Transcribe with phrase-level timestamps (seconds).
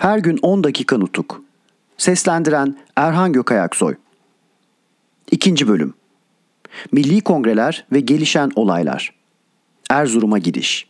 [0.00, 1.42] Her gün 10 dakika nutuk.
[1.98, 3.94] Seslendiren Erhan Gökayaksoy.
[5.30, 5.94] İkinci bölüm.
[6.92, 9.14] Milli kongreler ve gelişen olaylar.
[9.90, 10.86] Erzurum'a gidiş.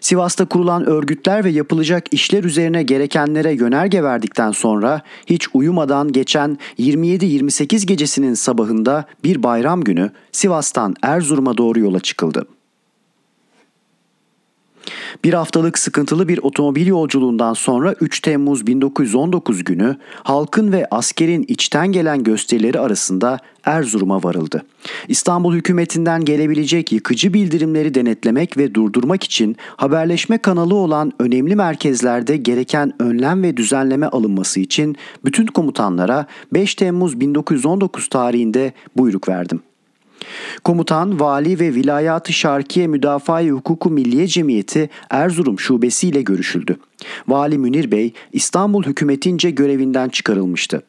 [0.00, 7.86] Sivas'ta kurulan örgütler ve yapılacak işler üzerine gerekenlere yönerge verdikten sonra hiç uyumadan geçen 27-28
[7.86, 12.46] gecesinin sabahında bir bayram günü Sivas'tan Erzurum'a doğru yola çıkıldı.
[15.24, 21.92] Bir haftalık sıkıntılı bir otomobil yolculuğundan sonra 3 Temmuz 1919 günü halkın ve askerin içten
[21.92, 24.62] gelen gösterileri arasında Erzurum'a varıldı.
[25.08, 32.92] İstanbul hükümetinden gelebilecek yıkıcı bildirimleri denetlemek ve durdurmak için haberleşme kanalı olan önemli merkezlerde gereken
[32.98, 39.60] önlem ve düzenleme alınması için bütün komutanlara 5 Temmuz 1919 tarihinde buyruk verdim.
[40.64, 46.76] Komutan, Vali ve Vilayat-ı Şarkiye Müdafaa-i Hukuku Milliye Cemiyeti Erzurum Şubesi ile görüşüldü.
[47.28, 50.82] Vali Münir Bey İstanbul hükümetince görevinden çıkarılmıştı.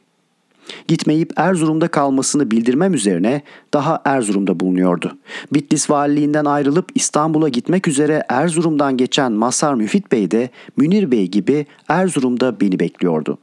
[0.88, 3.41] Gitmeyip Erzurum'da kalmasını bildirmem üzerine
[3.73, 5.17] daha Erzurum'da bulunuyordu.
[5.53, 11.66] Bitlis valiliğinden ayrılıp İstanbul'a gitmek üzere Erzurum'dan geçen Masar Müfit Bey de Münir Bey gibi
[11.89, 13.38] Erzurum'da beni bekliyordu.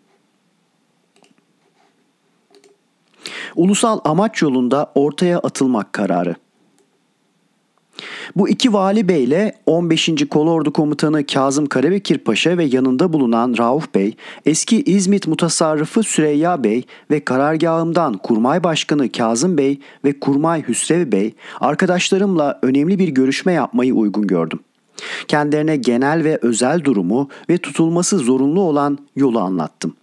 [3.57, 6.35] Ulusal amaç yolunda ortaya atılmak kararı.
[8.37, 10.11] Bu iki vali beyle 15.
[10.31, 16.85] Kolordu Komutanı Kazım Karabekir Paşa ve yanında bulunan Rauf Bey, eski İzmit Mutasarrıfı Süreyya Bey
[17.11, 23.95] ve karargahımdan Kurmay Başkanı Kazım Bey ve Kurmay Hüsrev Bey arkadaşlarımla önemli bir görüşme yapmayı
[23.95, 24.61] uygun gördüm.
[25.29, 29.95] Kendilerine genel ve özel durumu ve tutulması zorunlu olan yolu anlattım.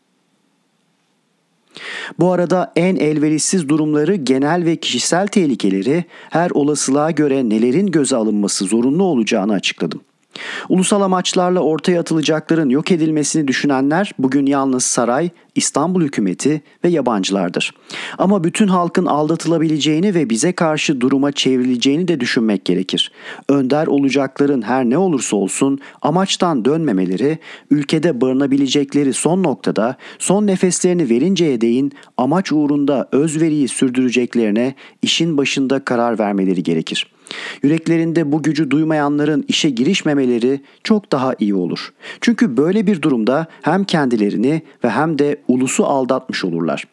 [2.20, 8.66] Bu arada en elverişsiz durumları, genel ve kişisel tehlikeleri her olasılığa göre nelerin göze alınması
[8.66, 10.02] zorunlu olacağını açıkladım.
[10.70, 17.74] Ulusal amaçlarla ortaya atılacakların yok edilmesini düşünenler bugün yalnız saray, İstanbul hükümeti ve yabancılardır.
[18.18, 23.12] Ama bütün halkın aldatılabileceğini ve bize karşı duruma çevrileceğini de düşünmek gerekir.
[23.50, 27.40] Önder olacakların her ne olursa olsun amaçtan dönmemeleri,
[27.72, 36.20] ülkede barınabilecekleri son noktada son nefeslerini verinceye değin amaç uğrunda özveriyi sürdüreceklerine işin başında karar
[36.20, 37.17] vermeleri gerekir.''
[37.64, 41.94] Yüreklerinde bu gücü duymayanların işe girişmemeleri çok daha iyi olur.
[42.22, 46.88] Çünkü böyle bir durumda hem kendilerini ve hem de ulusu aldatmış olurlar.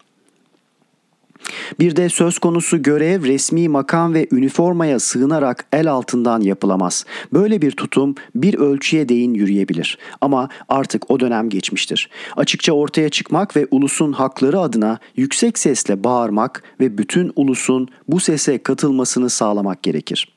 [1.80, 7.04] Bir de söz konusu görev resmi makam ve üniformaya sığınarak el altından yapılamaz.
[7.32, 9.98] Böyle bir tutum bir ölçüye değin yürüyebilir.
[10.20, 12.10] Ama artık o dönem geçmiştir.
[12.36, 18.58] Açıkça ortaya çıkmak ve ulusun hakları adına yüksek sesle bağırmak ve bütün ulusun bu sese
[18.58, 20.34] katılmasını sağlamak gerekir.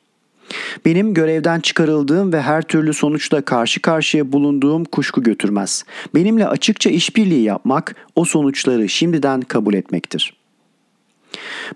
[0.86, 5.84] Benim görevden çıkarıldığım ve her türlü sonuçla karşı karşıya bulunduğum kuşku götürmez.
[6.16, 10.34] Benimle açıkça işbirliği yapmak o sonuçları şimdiden kabul etmektir.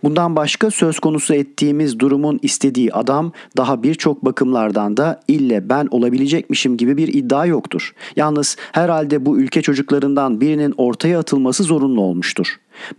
[0.04, 6.78] Bundan başka söz konusu ettiğimiz durumun istediği adam daha birçok bakımlardan da ille ben olabilecekmişim
[6.78, 7.94] gibi bir iddia yoktur.
[8.16, 12.48] Yalnız herhalde bu ülke çocuklarından birinin ortaya atılması zorunlu olmuştur.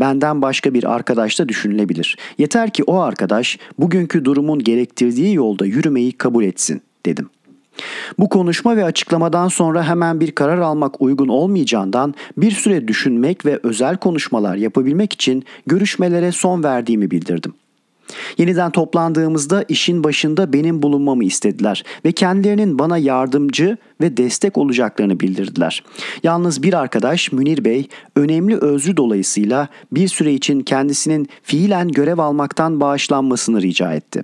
[0.01, 2.17] Benden başka bir arkadaş da düşünülebilir.
[2.39, 7.42] Yeter ki o arkadaş bugünkü durumun gerektirdiği yolda yürümeyi kabul etsin dedim.''
[8.19, 13.61] Bu konuşma ve açıklamadan sonra hemen bir karar almak uygun olmayacağından bir süre düşünmek ve
[13.63, 17.55] özel konuşmalar yapabilmek için görüşmelere son verdiğimi bildirdim.
[18.39, 25.85] Yeniden toplandığımızda işin başında benim bulunmamı istediler ve kendilerinin bana yardımcı ve destek olacaklarını bildirdiler.
[26.23, 32.81] Yalnız bir arkadaş Münir Bey önemli özrü dolayısıyla bir süre için kendisinin fiilen görev almaktan
[32.81, 34.23] bağışlanmasını rica etti.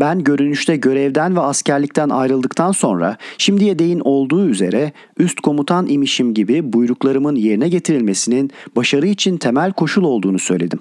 [0.00, 6.72] Ben görünüşte görevden ve askerlikten ayrıldıktan sonra şimdiye değin olduğu üzere üst komutan imişim gibi
[6.72, 10.78] buyruklarımın yerine getirilmesinin başarı için temel koşul olduğunu söyledim.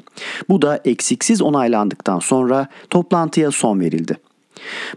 [0.49, 4.17] Bu da eksiksiz onaylandıktan sonra toplantıya son verildi.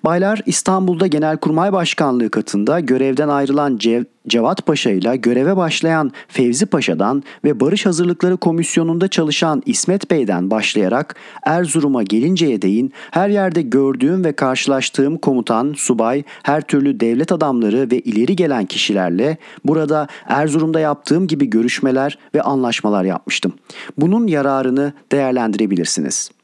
[0.05, 7.23] Baylar İstanbul'da Genelkurmay Başkanlığı katında görevden ayrılan Cev Cevat Paşa ile göreve başlayan Fevzi Paşa'dan
[7.45, 14.33] ve Barış Hazırlıkları Komisyonu'nda çalışan İsmet Bey'den başlayarak Erzurum'a gelinceye değin her yerde gördüğüm ve
[14.33, 21.51] karşılaştığım komutan, subay, her türlü devlet adamları ve ileri gelen kişilerle burada Erzurum'da yaptığım gibi
[21.51, 23.53] görüşmeler ve anlaşmalar yapmıştım.
[23.99, 26.38] Bunun yararını değerlendirebilirsiniz.''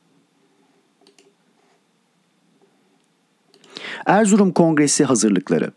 [4.06, 5.72] Erzurum Kongresi hazırlıkları.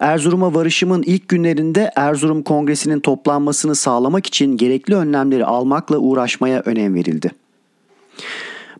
[0.00, 7.30] Erzurum'a varışımın ilk günlerinde Erzurum Kongresi'nin toplanmasını sağlamak için gerekli önlemleri almakla uğraşmaya önem verildi.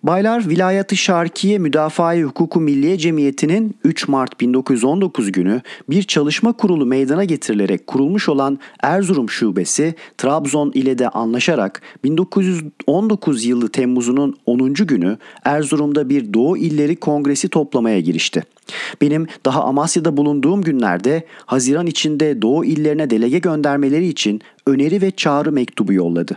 [0.04, 5.60] Baylar Vilayet-i Şarkiye Müdafaa-i Hukuku Milliye Cemiyeti'nin 3 Mart 1919 günü
[5.90, 13.68] bir çalışma kurulu meydana getirilerek kurulmuş olan Erzurum Şubesi Trabzon ile de anlaşarak 1919 yılı
[13.68, 14.74] Temmuz'unun 10.
[14.74, 18.42] günü Erzurum'da bir Doğu İlleri Kongresi toplamaya girişti.
[19.00, 25.52] Benim daha Amasya'da bulunduğum günlerde Haziran içinde Doğu illerine delege göndermeleri için öneri ve çağrı
[25.52, 26.36] mektubu yolladı.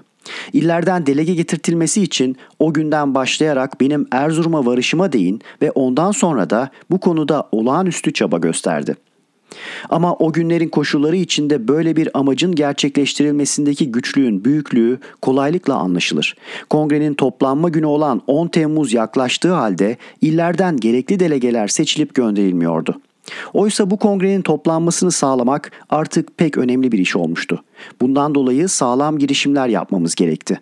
[0.54, 6.70] İllerden delege getirtilmesi için o günden başlayarak benim Erzurum'a varışıma değin ve ondan sonra da
[6.92, 8.96] bu konuda olağanüstü çaba gösterdi.
[9.90, 16.36] Ama o günlerin koşulları içinde böyle bir amacın gerçekleştirilmesindeki güçlüğün büyüklüğü kolaylıkla anlaşılır.
[16.70, 23.02] Kongrenin toplanma günü olan 10 Temmuz yaklaştığı halde illerden gerekli delegeler seçilip gönderilmiyordu.
[23.54, 27.64] Oysa bu kongrenin toplanmasını sağlamak artık pek önemli bir iş olmuştu.
[28.02, 30.60] Bundan dolayı sağlam girişimler yapmamız gerekti.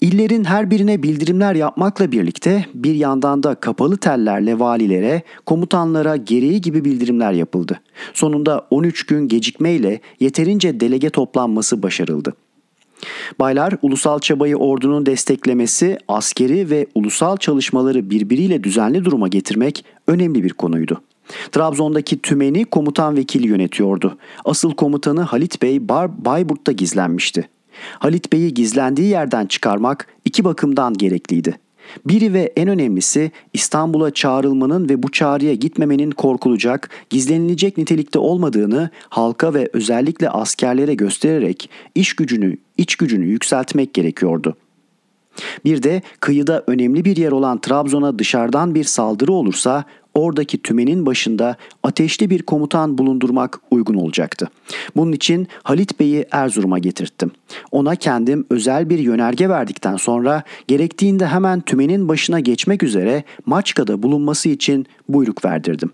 [0.00, 6.84] İllerin her birine bildirimler yapmakla birlikte bir yandan da kapalı tellerle valilere, komutanlara gereği gibi
[6.84, 7.80] bildirimler yapıldı.
[8.14, 12.34] Sonunda 13 gün gecikmeyle yeterince delege toplanması başarıldı.
[13.38, 20.52] Baylar ulusal çabayı ordunun desteklemesi, askeri ve ulusal çalışmaları birbiriyle düzenli duruma getirmek önemli bir
[20.52, 21.00] konuydu.
[21.52, 24.18] Trabzon'daki tümeni komutan vekili yönetiyordu.
[24.44, 27.48] Asıl komutanı Halit Bey Bar Bayburt'ta gizlenmişti.
[27.98, 31.58] Halit Bey'i gizlendiği yerden çıkarmak iki bakımdan gerekliydi.
[32.06, 39.54] Biri ve en önemlisi İstanbul'a çağrılmanın ve bu çağrıya gitmemenin korkulacak, gizlenilecek nitelikte olmadığını halka
[39.54, 44.56] ve özellikle askerlere göstererek iş gücünü, iç gücünü yükseltmek gerekiyordu.
[45.64, 49.84] Bir de kıyıda önemli bir yer olan Trabzon'a dışarıdan bir saldırı olursa
[50.14, 54.48] oradaki tümenin başında ateşli bir komutan bulundurmak uygun olacaktı.
[54.96, 57.30] Bunun için Halit Bey'i Erzurum'a getirttim.
[57.70, 64.48] Ona kendim özel bir yönerge verdikten sonra gerektiğinde hemen tümenin başına geçmek üzere Maçka'da bulunması
[64.48, 65.90] için buyruk verdirdim.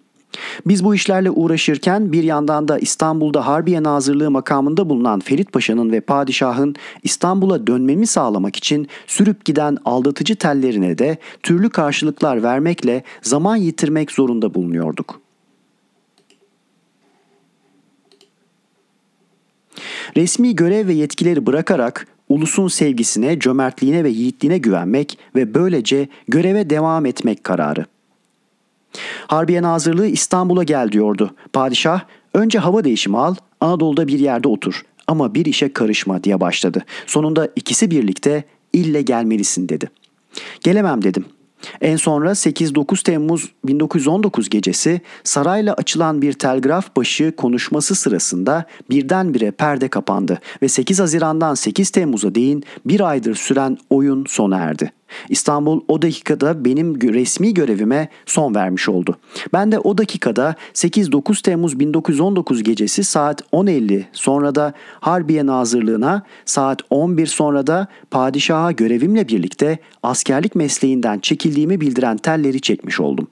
[0.67, 6.01] Biz bu işlerle uğraşırken bir yandan da İstanbul'da Harbiye Nazırlığı makamında bulunan Ferit Paşa'nın ve
[6.01, 14.11] padişahın İstanbul'a dönmemi sağlamak için sürüp giden aldatıcı tellerine de türlü karşılıklar vermekle zaman yitirmek
[14.11, 15.21] zorunda bulunuyorduk.
[20.17, 27.07] Resmi görev ve yetkileri bırakarak ulusun sevgisine, cömertliğine ve yiğitliğine güvenmek ve böylece göreve devam
[27.07, 27.87] etmek kararı.
[29.31, 31.31] Harbiye Nazırlığı İstanbul'a gel diyordu.
[31.53, 32.01] Padişah
[32.35, 36.85] önce hava değişimi al Anadolu'da bir yerde otur ama bir işe karışma diye başladı.
[37.07, 39.91] Sonunda ikisi birlikte ille gelmelisin dedi.
[40.61, 41.25] Gelemem dedim.
[41.81, 49.89] En sonra 8-9 Temmuz 1919 gecesi sarayla açılan bir telgraf başı konuşması sırasında birdenbire perde
[49.89, 54.93] kapandı ve 8 Haziran'dan 8 Temmuz'a değin bir aydır süren oyun sona erdi.
[55.29, 59.17] İstanbul o dakikada benim resmi görevime son vermiş oldu.
[59.53, 66.83] Ben de o dakikada 8-9 Temmuz 1919 gecesi saat 10.50 sonra da Harbiye Nazırlığına saat
[66.91, 73.29] 11 sonra da padişaha görevimle birlikte askerlik mesleğinden çekildiğimi bildiren telleri çekmiş oldum.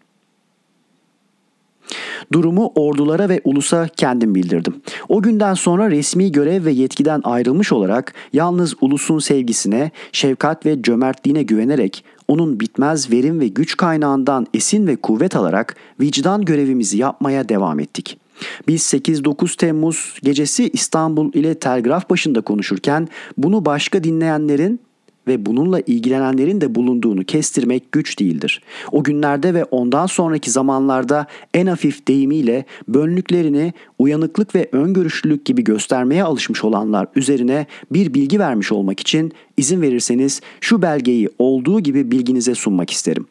[2.33, 4.75] Durumu ordulara ve ulusa kendim bildirdim.
[5.09, 11.43] O günden sonra resmi görev ve yetkiden ayrılmış olarak yalnız ulusun sevgisine, şefkat ve cömertliğine
[11.43, 17.81] güvenerek onun bitmez verim ve güç kaynağından esin ve kuvvet alarak vicdan görevimizi yapmaya devam
[17.81, 18.29] ettik.''
[18.69, 24.81] Biz 8-9 Temmuz gecesi İstanbul ile telgraf başında konuşurken bunu başka dinleyenlerin
[25.29, 28.63] ve bununla ilgilenenlerin de bulunduğunu kestirmek güç değildir.
[28.93, 36.25] O günlerde ve ondan sonraki zamanlarda en hafif deyimiyle bönlüklerini uyanıklık ve öngörüşlülük gibi göstermeye
[36.25, 42.55] alışmış olanlar üzerine bir bilgi vermiş olmak için izin verirseniz şu belgeyi olduğu gibi bilginize
[42.55, 43.27] sunmak isterim.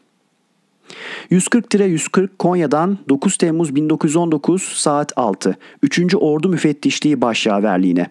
[1.32, 6.16] 140-140 Konya'dan 9 Temmuz 1919 saat 6 3.
[6.16, 8.08] Ordu Müfettişliği Başyaverliğine.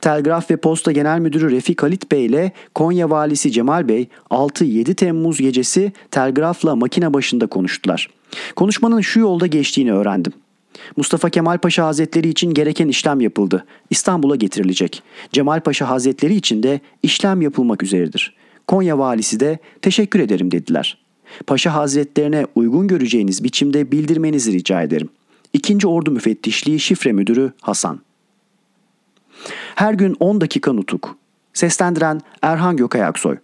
[0.00, 5.38] Telgraf ve Posta Genel Müdürü Refik Halit Bey ile Konya Valisi Cemal Bey 6-7 Temmuz
[5.38, 8.10] gecesi telgrafla makine başında konuştular.
[8.56, 10.32] Konuşmanın şu yolda geçtiğini öğrendim.
[10.96, 13.66] Mustafa Kemal Paşa Hazretleri için gereken işlem yapıldı.
[13.90, 15.02] İstanbul'a getirilecek.
[15.32, 18.36] Cemal Paşa Hazretleri için de işlem yapılmak üzeredir.
[18.66, 20.98] Konya valisi de teşekkür ederim dediler.
[21.46, 25.08] Paşa Hazretlerine uygun göreceğiniz biçimde bildirmenizi rica ederim.
[25.52, 28.00] İkinci Ordu Müfettişliği Şifre Müdürü Hasan
[29.76, 31.16] her gün 10 dakika nutuk.
[31.52, 33.36] Seslendiren Erhan Gökayaksoy.